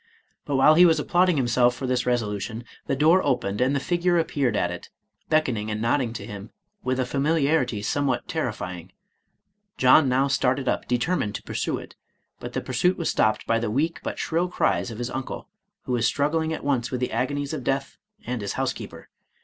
But 0.45 0.55
while 0.55 0.73
he 0.73 0.83
was 0.87 0.99
applauding 0.99 1.37
himself 1.37 1.75
for 1.75 1.85
this 1.85 2.07
resolution, 2.07 2.63
the 2.87 2.95
door 2.95 3.21
opened, 3.23 3.61
and 3.61 3.75
the 3.75 3.79
figure 3.79 4.17
appeared 4.17 4.55
at 4.55 4.71
it, 4.71 4.89
beckoning 5.29 5.69
and 5.69 5.79
nodding 5.79 6.11
to 6.13 6.25
him, 6.25 6.49
with 6.83 6.99
a 6.99 7.05
familiarity 7.05 7.83
somewhat 7.83 8.27
terrify 8.27 8.77
ing. 8.79 8.93
John 9.77 10.09
now 10.09 10.27
started 10.27 10.67
up, 10.67 10.87
determined 10.87 11.35
to 11.35 11.43
pursue 11.43 11.77
it; 11.77 11.95
but 12.39 12.53
the 12.53 12.61
pursuit 12.61 12.97
was 12.97 13.11
stopped 13.11 13.45
by 13.45 13.59
the 13.59 13.69
weak 13.69 13.99
but 14.01 14.17
shrill 14.17 14.47
cries 14.47 14.89
of 14.89 14.97
his 14.97 15.11
uncle, 15.11 15.47
who 15.83 15.91
was 15.91 16.07
struggling 16.07 16.51
at 16.51 16.63
once 16.63 16.89
with 16.89 16.99
the 16.99 17.11
agonies 17.11 17.53
of 17.53 17.63
death 17.63 17.99
and 18.25 18.41
his 18.41 18.53
housekeeper. 18.53 19.07